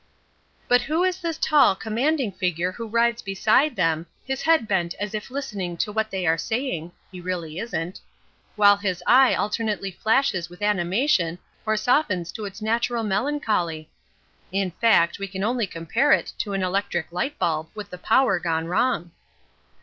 But 0.67 0.81
who 0.81 1.03
is 1.03 1.21
this 1.21 1.37
tall, 1.37 1.75
commanding 1.75 2.31
figure 2.31 2.71
who 2.71 2.87
rides 2.87 3.21
beside 3.21 3.75
them, 3.75 4.07
his 4.25 4.41
head 4.41 4.67
bent 4.67 4.95
as 4.95 5.13
if 5.13 5.29
listening 5.29 5.77
to 5.77 5.91
what 5.91 6.09
they 6.09 6.25
are 6.25 6.39
saying 6.39 6.91
(he 7.11 7.21
really 7.21 7.59
isn't) 7.59 8.01
while 8.55 8.77
his 8.77 9.03
eye 9.05 9.35
alternately 9.35 9.91
flashes 9.91 10.49
with 10.49 10.63
animation 10.63 11.37
or 11.67 11.77
softens 11.77 12.31
to 12.31 12.45
its 12.45 12.63
natural 12.63 13.03
melancholy? 13.03 13.91
(In 14.51 14.71
fact, 14.71 15.19
we 15.19 15.27
can 15.27 15.43
only 15.43 15.67
compare 15.67 16.11
it 16.13 16.33
to 16.39 16.53
an 16.53 16.63
electric 16.63 17.11
light 17.11 17.37
bulb 17.37 17.67
with 17.75 17.91
the 17.91 17.99
power 17.99 18.39
gone 18.39 18.65
wrong.) 18.65 19.11